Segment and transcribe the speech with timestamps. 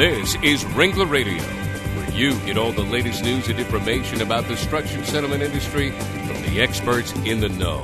[0.00, 4.56] This is Ringler Radio, where you get all the latest news and information about the
[4.56, 7.82] structured settlement industry from the experts in the know.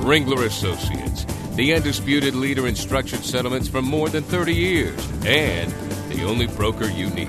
[0.00, 1.26] Ringler Associates,
[1.56, 5.70] the undisputed leader in structured settlements for more than 30 years, and
[6.10, 7.28] the only broker you need.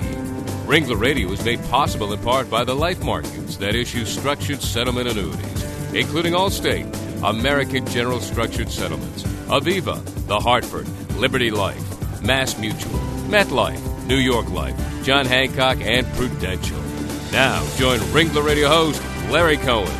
[0.64, 5.08] Ringler Radio is made possible in part by the life markets that issue structured settlement
[5.08, 6.88] annuities, including Allstate,
[7.22, 14.76] American General Structured Settlements, Aviva, The Hartford, Liberty Life, Mass Mutual, MetLife, New York Life,
[15.04, 16.80] John Hancock, and Prudential.
[17.30, 19.92] Now, join Ringler Radio host Larry Cohen.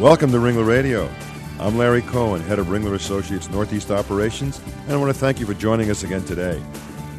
[0.00, 1.08] Welcome to Ringler Radio.
[1.60, 5.46] I'm Larry Cohen, head of Ringler Associates Northeast Operations, and I want to thank you
[5.46, 6.60] for joining us again today.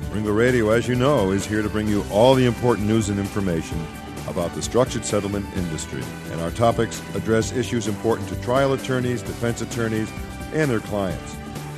[0.09, 3.19] Ringler Radio, as you know, is here to bring you all the important news and
[3.19, 3.79] information
[4.27, 6.03] about the structured settlement industry.
[6.31, 10.11] And our topics address issues important to trial attorneys, defense attorneys,
[10.53, 11.35] and their clients,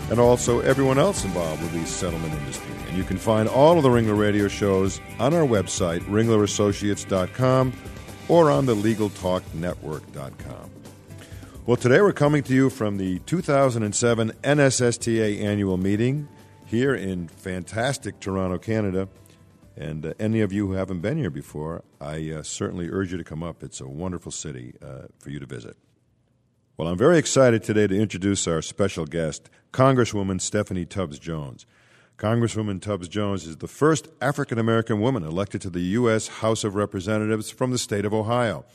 [0.09, 2.73] and also everyone else involved with the settlement industry.
[2.88, 7.73] And you can find all of the Ringler Radio shows on our website, ringlerassociates.com,
[8.28, 10.72] or on the LegalTalkNetwork.com.
[11.66, 16.28] Well, today we're coming to you from the 2007 NSSTA annual meeting
[16.66, 19.08] here in fantastic Toronto, Canada.
[19.76, 23.17] And uh, any of you who haven't been here before, I uh, certainly urge you
[23.17, 23.64] to come up.
[23.64, 25.76] It's a wonderful city uh, for you to visit.
[26.78, 31.66] Well, I'm very excited today to introduce our special guest, Congresswoman Stephanie Tubbs Jones.
[32.17, 36.28] Congresswoman Tubbs Jones is the first African American woman elected to the U.S.
[36.28, 38.66] House of Representatives from the state of Ohio.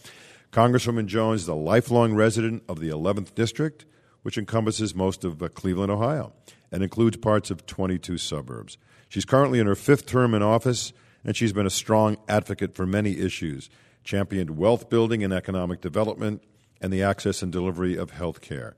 [0.50, 3.84] Congresswoman Jones is a lifelong resident of the 11th District,
[4.22, 6.32] which encompasses most of uh, Cleveland, Ohio,
[6.72, 8.78] and includes parts of 22 suburbs.
[9.10, 12.86] She's currently in her fifth term in office, and she's been a strong advocate for
[12.86, 13.68] many issues,
[14.04, 16.42] championed wealth building and economic development,
[16.80, 18.76] and the access and delivery of health care.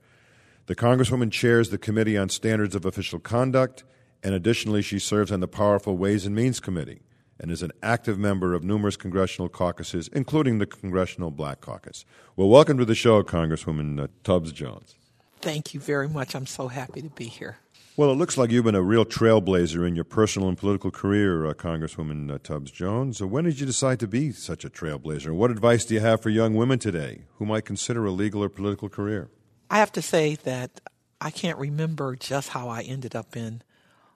[0.65, 3.83] The Congresswoman chairs the Committee on Standards of Official Conduct
[4.23, 7.01] and additionally, she serves on the powerful Ways and Means Committee
[7.39, 12.05] and is an active member of numerous congressional caucuses, including the Congressional Black Caucus.
[12.37, 14.95] Well, welcome to the show, Congresswoman uh, Tubbs Jones.
[15.41, 16.35] Thank you very much.
[16.35, 17.57] I'm so happy to be here.
[17.95, 21.45] Well, it looks like you've been a real trailblazer in your personal and political career,
[21.45, 23.19] uh, Congresswoman uh, Tubbs Jones.
[23.19, 25.31] So when did you decide to be such a trailblazer?
[25.31, 28.49] What advice do you have for young women today who might consider a legal or
[28.49, 29.29] political career?
[29.69, 30.81] I have to say that
[31.21, 33.61] I can't remember just how I ended up in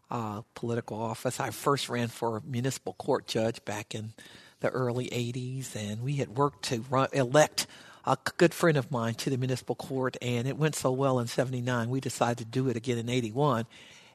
[0.09, 1.39] uh, political office.
[1.39, 4.13] I first ran for municipal court judge back in
[4.59, 7.67] the early 80s, and we had worked to run, elect
[8.07, 11.27] a good friend of mine to the municipal court, and it went so well in
[11.27, 13.65] 79, we decided to do it again in 81.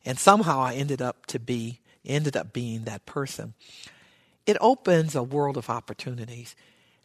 [0.05, 3.55] And somehow I ended up to be ended up being that person.
[4.45, 6.57] It opens a world of opportunities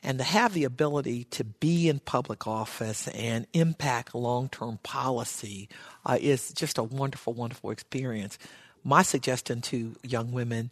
[0.02, 5.70] and to have the ability to be in public office and impact long-term policy
[6.04, 8.40] uh, is just a wonderful, wonderful experience
[8.88, 10.72] my suggestion to young women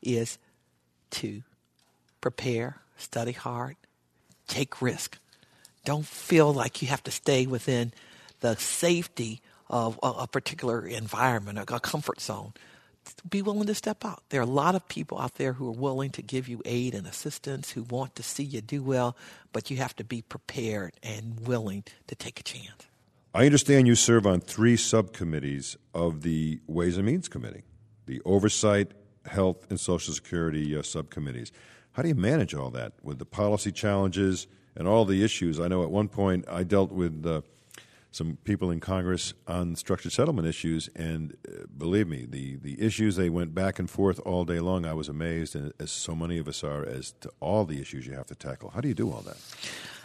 [0.00, 0.38] is
[1.10, 1.42] to
[2.20, 3.74] prepare, study hard,
[4.46, 5.18] take risk.
[5.86, 7.92] Don't feel like you have to stay within
[8.40, 12.54] the safety of a, particular environment, a comfort zone.
[13.30, 14.24] Be willing to step out.
[14.30, 16.92] There are a lot of people out there who are willing to give you aid
[16.92, 19.16] and assistance, who want to see you do well,
[19.52, 22.88] but you have to be prepared and willing to take a chance.
[23.32, 27.62] I understand you serve on three subcommittees of the Ways and Means Committee,
[28.06, 28.90] the Oversight,
[29.24, 31.52] Health, and Social Security uh, subcommittees.
[31.92, 35.58] How do you manage all that with the policy challenges and all the issues?
[35.58, 37.42] I know at one point I dealt with uh,
[38.16, 43.16] some people in Congress on structured settlement issues, and uh, believe me, the, the issues
[43.16, 44.86] they went back and forth all day long.
[44.86, 48.06] I was amazed, and as so many of us are, as to all the issues
[48.06, 48.70] you have to tackle.
[48.70, 49.36] How do you do all that?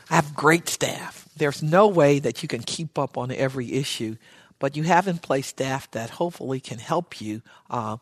[0.10, 1.30] I have great staff.
[1.38, 4.18] There's no way that you can keep up on every issue,
[4.60, 7.96] but you have in place staff that hopefully can help you uh,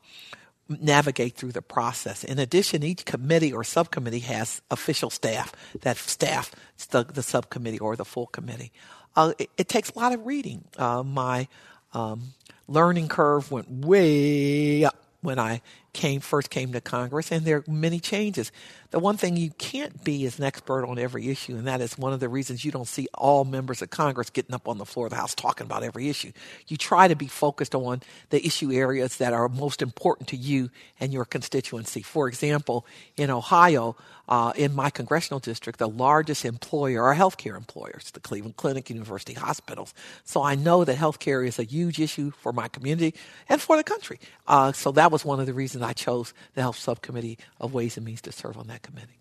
[0.69, 2.23] navigate through the process.
[2.23, 6.51] In addition, each committee or subcommittee has official staff that staff
[6.91, 8.71] the, the subcommittee or the full committee.
[9.15, 10.63] Uh, it, it, takes a lot of reading.
[10.77, 11.47] Uh, my
[11.93, 12.33] um,
[12.67, 15.61] learning curve went way up when I
[15.99, 18.53] came first came to Congress, and there are many changes.
[18.91, 21.97] The one thing you can't be is an expert on every issue, and that is
[21.97, 24.85] one of the reasons you don't see all members of Congress getting up on the
[24.85, 26.31] floor of the House talking about every issue.
[26.69, 30.69] You try to be focused on the issue areas that are most important to you
[31.01, 32.01] and your constituency.
[32.01, 32.85] For example,
[33.17, 33.97] in Ohio,
[34.29, 39.33] uh, in my congressional district, the largest employer are healthcare employers, the Cleveland Clinic, University
[39.33, 39.93] Hospitals.
[40.23, 43.15] So I know that healthcare is a huge issue for my community
[43.49, 44.19] and for the country.
[44.47, 47.97] Uh, so that was one of the reasons I chose the Health Subcommittee of Ways
[47.97, 49.17] and Means to serve on that committee.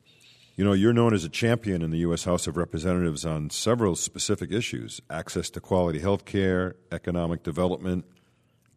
[0.55, 2.25] You know, you're known as a champion in the U.S.
[2.25, 8.05] House of Representatives on several specific issues access to quality health care, economic development,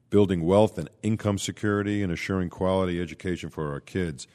[0.09, 4.25] building wealth and income security, and assuring quality education for our kids.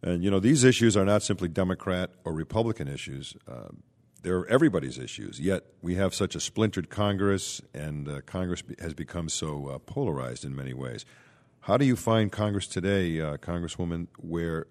[0.00, 3.36] And, you know, these issues are not simply Democrat or Republican issues.
[3.46, 3.68] Uh,
[4.22, 5.38] they're everybody's issues.
[5.38, 10.46] Yet we have such a splintered Congress, and uh, Congress has become so uh, polarized
[10.46, 11.04] in many ways.
[11.66, 14.68] How do you find Congress today, uh, Congresswoman, where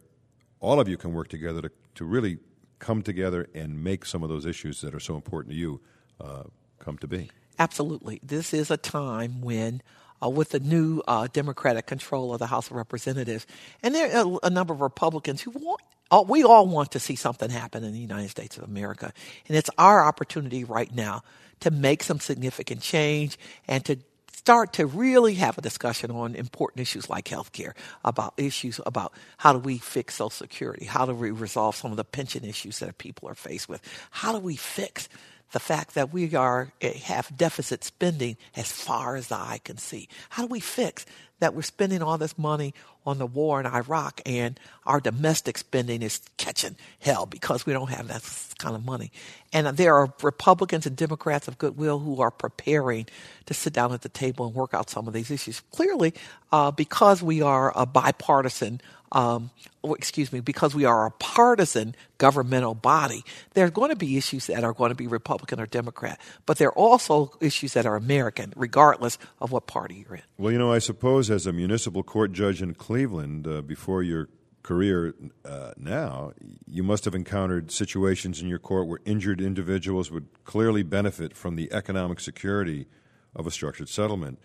[0.61, 2.37] all of you can work together to, to really
[2.79, 5.81] come together and make some of those issues that are so important to you
[6.21, 6.43] uh,
[6.79, 7.29] come to be?
[7.59, 8.21] Absolutely.
[8.23, 9.81] This is a time when
[10.23, 13.45] uh, with the new uh, Democratic control of the House of Representatives.
[13.83, 15.81] And there are a, number of Republicans who want,
[16.11, 19.11] uh, we all want to see something happen in the United States of America.
[19.49, 21.23] And it's our opportunity right now
[21.59, 23.37] to make some significant change
[23.67, 23.97] and to
[24.45, 29.11] start to really have a discussion on important issues like health care, about issues about
[29.37, 32.77] how do we fix Social Security, how do we resolve some of the pension issues
[32.77, 33.81] that people are faced with,
[34.11, 35.09] how do we fix
[35.51, 39.77] the fact that we are eh, have deficit spending as far as the eye can
[39.77, 40.07] see.
[40.29, 41.05] How do we fix
[41.39, 42.73] that we're spending all this money
[43.05, 47.89] on the war in Iraq and our domestic spending is catching hell because we don't
[47.89, 48.23] have that
[48.57, 49.11] kind of money.
[49.53, 53.05] And there are Republicans and Democrats of goodwill who are preparing
[53.45, 55.59] to sit down at the table and work out some of these issues.
[55.71, 56.13] Clearly,
[56.51, 58.81] uh, because we are a bipartisan
[59.15, 59.49] um,
[59.81, 63.23] oh, excuse me, because we are a partisan governmental body,
[63.53, 66.57] there are going to be issues that are going to be Republican or Democrat, but
[66.57, 70.21] there are also issues that are American, regardless of what party you're in.
[70.37, 74.27] Well, you know, I suppose as a municipal court judge in Cleveland, uh, before your
[74.63, 75.15] career
[75.45, 76.33] uh, now,
[76.67, 81.55] you must have encountered situations in your court where injured individuals would clearly benefit from
[81.55, 82.87] the economic security
[83.33, 84.39] of a structured settlement.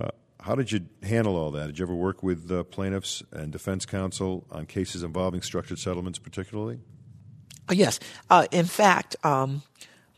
[0.00, 0.10] Uh,
[0.44, 1.68] how did you handle all that?
[1.68, 6.18] Did you ever work with uh, plaintiffs and defense counsel on cases involving structured settlements,
[6.18, 6.80] particularly?
[7.70, 7.98] Uh, yes.
[8.28, 9.62] Uh, in fact, um,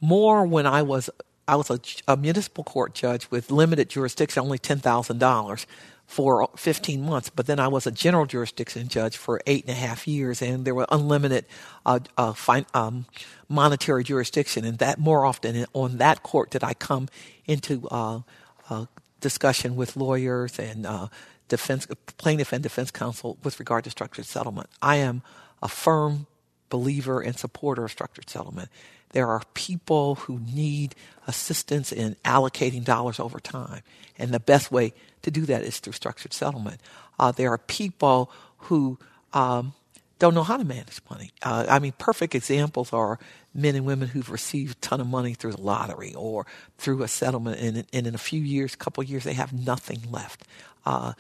[0.01, 1.09] more when I was
[1.47, 1.79] I was a,
[2.09, 5.65] a, municipal court judge with limited jurisdiction, only ten thousand dollars
[6.07, 7.31] for 15 months.
[7.31, 10.65] But then I was a general jurisdiction judge for eight and a half years, and
[10.65, 11.47] there were unlimited
[11.85, 13.07] uh, uh, fine, um,
[13.49, 14.65] monetary jurisdiction.
[14.65, 17.09] And that more often on that court did I come
[17.47, 18.23] into uh,
[18.69, 18.87] uh
[19.21, 21.09] discussion with lawyers and uh,
[21.49, 21.87] defense
[22.17, 24.69] plaintiff and defense counsel with regard to structured settlement.
[24.83, 25.23] I am
[25.63, 26.27] a firm
[26.69, 28.69] believer and supporter of structured settlement.
[29.11, 30.95] There are people who need
[31.27, 33.83] assistance in allocating dollars over time,
[34.19, 34.93] and the best way
[35.23, 36.81] to do that is through structured settlement.
[37.19, 38.99] Uh, there are people who
[39.33, 39.73] um,
[40.19, 41.31] don't know how to manage money.
[41.43, 43.19] Uh, I mean, perfect examples are
[43.55, 46.47] men and women who've received a ton of money through the lottery or
[46.79, 50.01] through a settlement, and, and in a few years, a couple years, they have nothing
[50.11, 50.45] left.
[50.85, 51.13] Uh,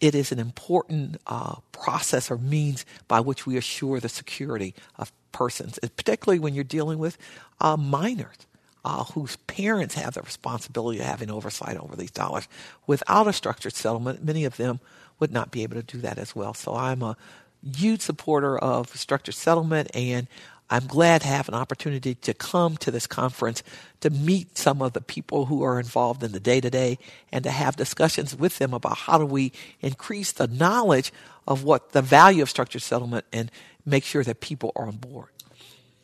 [0.00, 5.10] it is an important uh, process or means by which we assure the security of
[5.32, 7.18] persons, particularly when you're dealing with
[7.60, 8.36] uh, minors.
[8.84, 12.48] Uh, whose parents have the responsibility of having oversight over these dollars.
[12.86, 14.80] Without a structured settlement, many of them
[15.18, 16.54] would not be able to do that as well.
[16.54, 17.16] So I'm a
[17.62, 20.26] huge supporter of structured settlement, and
[20.70, 23.62] I'm glad to have an opportunity to come to this conference
[24.00, 26.98] to meet some of the people who are involved in the day to day
[27.32, 31.10] and to have discussions with them about how do we increase the knowledge
[31.46, 33.50] of what the value of structured settlement and
[33.86, 35.30] make sure that people are on board.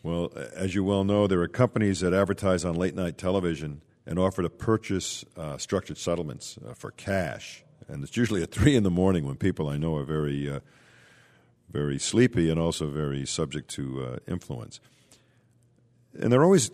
[0.03, 4.19] Well, as you well know, there are companies that advertise on late night television and
[4.19, 7.65] offer to purchase uh, structured settlements uh, for cash.
[7.89, 10.61] And it's usually at three in the morning when people I know are very uh,
[11.71, 14.81] very sleepy and also very subject to uh, influence.
[16.19, 16.71] And they're always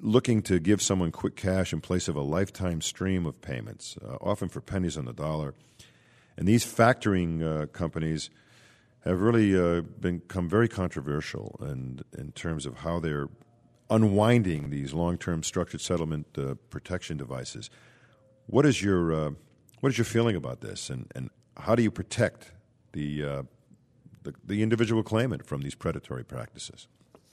[0.00, 4.16] looking to give someone quick cash in place of a lifetime stream of payments, uh,
[4.20, 5.54] often for pennies on the dollar.
[6.36, 8.30] And these factoring uh, companies
[9.04, 13.28] have really uh, become very controversial in, in terms of how they're
[13.90, 17.70] unwinding these long-term structured settlement uh, protection devices.
[18.46, 19.30] What is your uh,
[19.80, 22.52] what is your feeling about this, and, and how do you protect
[22.92, 23.44] the
[24.22, 26.86] the, the individual claimant from these predatory practices?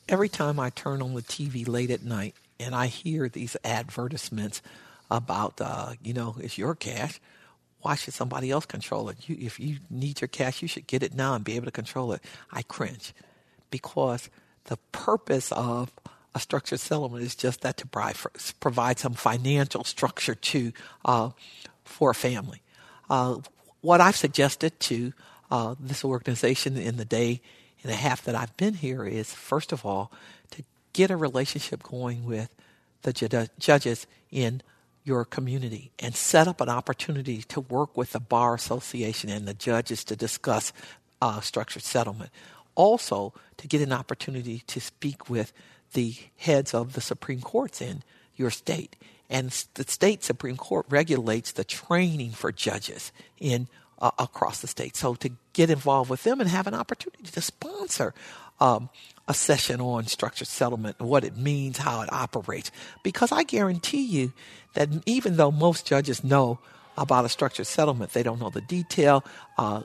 [0.07, 4.61] Every time I turn on the TV late at night and I hear these advertisements
[5.11, 7.19] about, uh, you know, it's your cash,
[7.81, 9.29] why should somebody else control it?
[9.29, 11.71] You, if you need your cash, you should get it now and be able to
[11.71, 12.21] control it.
[12.51, 13.13] I cringe
[13.69, 14.29] because
[14.65, 15.91] the purpose of
[16.35, 17.87] a structured settlement is just that to
[18.59, 20.71] provide some financial structure to
[21.05, 21.29] uh,
[21.83, 22.61] for a family.
[23.09, 23.37] Uh,
[23.81, 25.13] what I've suggested to
[25.51, 27.41] uh, this organization in the day
[27.83, 30.11] and a half that I've been here is, first of all,
[30.51, 30.63] to
[30.93, 32.53] get a relationship going with
[33.03, 34.61] the ju- judges in
[35.03, 39.53] your community and set up an opportunity to work with the Bar Association and the
[39.53, 40.73] judges to discuss
[41.21, 42.31] uh, structured settlement.
[42.75, 45.51] Also, to get an opportunity to speak with
[45.93, 48.03] the heads of the Supreme Courts in
[48.35, 48.95] your state.
[49.29, 53.67] And the state Supreme Court regulates the training for judges in
[53.99, 54.95] uh, across the state.
[54.95, 58.13] So to get involved with them and have an opportunity to sponsor
[58.59, 58.89] um,
[59.27, 62.71] a session on structured settlement, what it means, how it operates.
[63.03, 64.33] Because I guarantee you
[64.73, 66.59] that even though most judges know
[66.97, 69.23] about a structured settlement, they don't know the detail.
[69.57, 69.83] Uh,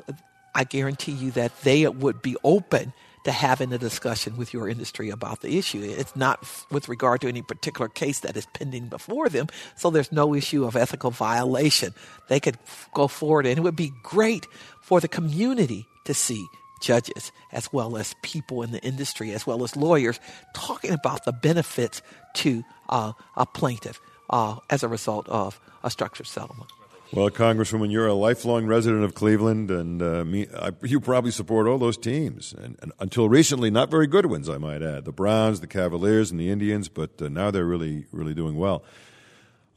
[0.55, 2.93] I guarantee you that they would be open
[3.25, 5.81] to having a discussion with your industry about the issue.
[5.83, 10.13] It's not with regard to any particular case that is pending before them, so there's
[10.13, 11.95] no issue of ethical violation.
[12.29, 12.59] They could
[12.93, 14.47] go forward, and it would be great
[14.81, 16.47] for the community to see
[16.81, 20.21] judges as well as people in the industry as well as lawyers
[20.55, 22.03] talking about the benefits
[22.35, 26.71] to uh, a plaintiff uh, as a result of a structured settlement.
[27.15, 31.69] Well, Congresswoman, you're a lifelong resident of Cleveland, and uh, me, I, you probably support
[31.69, 32.53] all those teams.
[32.53, 35.05] And, and, until recently, not very good ones, I might add.
[35.05, 38.83] The Browns, the Cavaliers, and the Indians, but uh, now they're really, really doing well.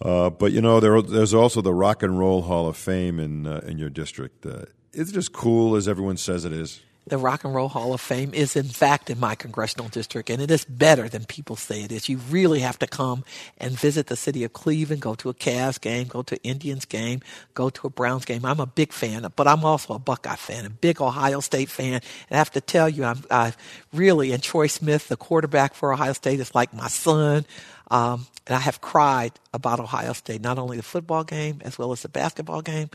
[0.01, 3.45] Uh, but you know, there, there's also the Rock and Roll Hall of Fame in
[3.45, 4.43] uh, in your district.
[4.43, 6.81] Uh, is it as cool as everyone says it is?
[7.07, 10.41] The Rock and Roll Hall of Fame is in fact in my congressional district, and
[10.41, 12.09] it is better than people say it is.
[12.09, 13.23] You really have to come
[13.57, 17.21] and visit the city of Cleveland, go to a Cavs game, go to Indians game,
[17.53, 18.45] go to a Browns game.
[18.45, 21.93] I'm a big fan, but I'm also a Buckeye fan, a big Ohio State fan.
[21.93, 23.53] And I have to tell you, I'm I
[23.93, 27.45] really, and Troy Smith, the quarterback for Ohio State, is like my son.
[27.89, 31.93] Um, and I have cried about Ohio State, not only the football game as well
[31.93, 32.89] as the basketball game,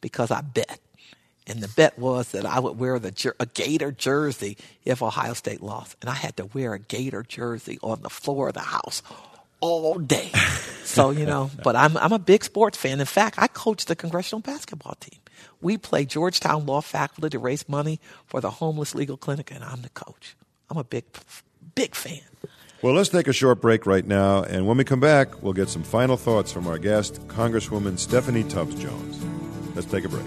[0.00, 0.80] because I bet
[1.48, 5.62] and the bet was that I would wear the a Gator jersey if Ohio State
[5.62, 9.02] lost, and I had to wear a Gator jersey on the floor of the house
[9.60, 10.30] all day.
[10.84, 13.00] so you know, but I'm I'm a big sports fan.
[13.00, 15.18] In fact, I coach the congressional basketball team.
[15.60, 19.82] We play Georgetown law faculty to raise money for the homeless legal clinic, and I'm
[19.82, 20.36] the coach.
[20.70, 21.04] I'm a big
[21.74, 22.20] big fan.
[22.80, 25.68] Well, let's take a short break right now, and when we come back, we'll get
[25.68, 29.20] some final thoughts from our guest, Congresswoman Stephanie Tubbs Jones.
[29.74, 30.24] Let's take a break.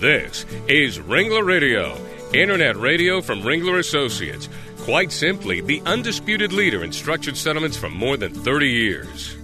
[0.00, 1.94] This is Ringler Radio,
[2.32, 4.48] internet radio from Ringler Associates.
[4.78, 9.36] Quite simply, the undisputed leader in structured settlements for more than 30 years.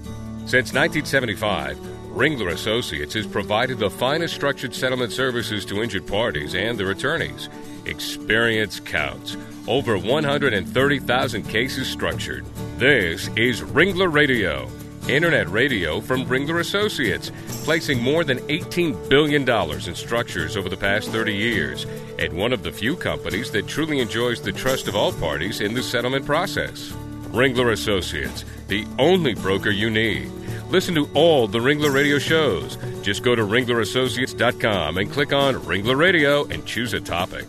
[0.47, 1.77] Since 1975,
[2.09, 7.51] Ringler Associates has provided the finest structured settlement services to injured parties and their attorneys.
[7.85, 9.37] Experience counts.
[9.69, 12.47] Over 130,000 cases structured.
[12.79, 14.71] This is Ringler Radio
[15.09, 17.31] Internet radio from Ringler Associates,
[17.65, 21.87] placing more than $18 billion in structures over the past 30 years,
[22.19, 25.75] and one of the few companies that truly enjoys the trust of all parties in
[25.75, 26.91] the settlement process.
[27.31, 30.29] Ringler Associates, the only broker you need.
[30.71, 32.77] Listen to all the Ringler Radio shows.
[33.03, 37.47] Just go to ringlerassociates.com and click on Ringler Radio and choose a topic.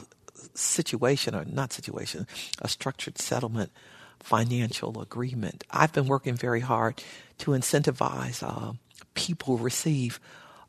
[0.54, 2.28] situation, or not situation,
[2.62, 3.72] a structured settlement
[4.20, 5.64] financial agreement.
[5.72, 7.04] I've been working very hard
[7.40, 8.74] to incentivize uh,
[9.14, 10.20] people receive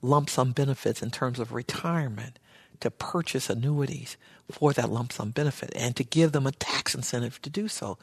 [0.03, 2.39] lump sum benefits in terms of retirement
[2.81, 4.17] to purchase annuities
[4.51, 7.99] for that lump sum benefit and to give them a tax incentive to do so.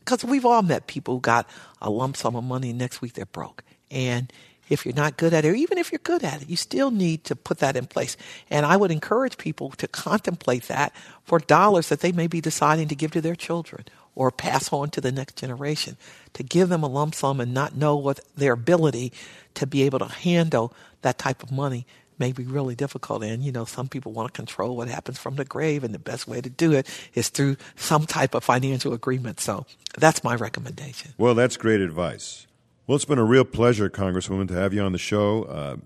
[0.00, 1.48] Because we've all met people who got
[1.80, 3.62] a lump sum of money next week they're broke.
[3.90, 4.32] And
[4.68, 6.90] if you're not good at it, or even if you're good at it, you still
[6.90, 8.16] need to put that in place.
[8.50, 10.92] And I would encourage people to contemplate that
[11.24, 13.84] for dollars that they may be deciding to give to their children
[14.14, 15.96] or pass on to the next generation.
[16.34, 19.12] To give them a lump sum and not know what their ability
[19.54, 21.86] to be able to handle that type of money
[22.18, 23.22] may be really difficult.
[23.22, 26.00] And, you know, some people want to control what happens from the grave, and the
[26.00, 29.38] best way to do it is through some type of financial agreement.
[29.38, 31.12] So that's my recommendation.
[31.16, 32.47] Well, that's great advice.
[32.88, 35.42] Well, it's been a real pleasure, Congresswoman, to have you on the show.
[35.42, 35.76] Uh,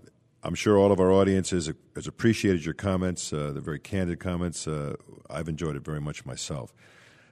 [0.45, 4.21] I'm sure all of our audience has, has appreciated your comments, uh, the very candid
[4.21, 4.69] comments.
[4.69, 4.95] Uh,
[5.29, 6.73] I've enjoyed it very much myself.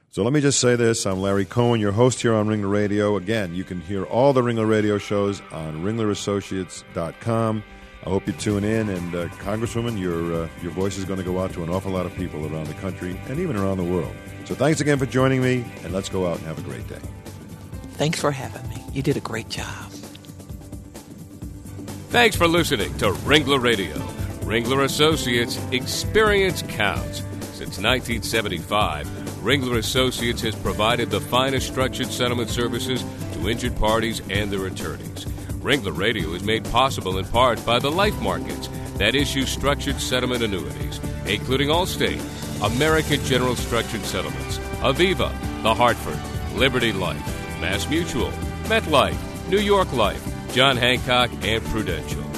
[0.08, 1.06] So let me just say this.
[1.06, 3.16] I'm Larry Cohen, your host here on Ringler Radio.
[3.16, 7.62] Again, you can hear all the Ringler Radio shows on ringlerassociates.com.
[8.04, 8.88] I hope you tune in.
[8.88, 11.92] And uh, Congresswoman, your uh, your voice is going to go out to an awful
[11.92, 14.16] lot of people around the country and even around the world.
[14.46, 16.98] So thanks again for joining me, and let's go out and have a great day.
[18.00, 18.82] Thanks for having me.
[18.94, 19.90] You did a great job.
[22.08, 23.94] Thanks for listening to Ringler Radio.
[24.40, 27.18] Ringler Associates Experience Counts.
[27.52, 29.06] Since 1975,
[29.42, 33.04] Ringler Associates has provided the finest structured settlement services
[33.34, 35.26] to injured parties and their attorneys.
[35.60, 40.42] Ringler Radio is made possible in part by the life markets that issue structured settlement
[40.42, 42.22] annuities, including Allstate,
[42.64, 45.30] American General Structured Settlements, Aviva,
[45.62, 46.18] The Hartford,
[46.56, 48.30] Liberty Life, Mass Mutual,
[48.64, 49.18] MetLife,
[49.50, 50.24] New York Life,
[50.54, 52.29] John Hancock, and Prudential.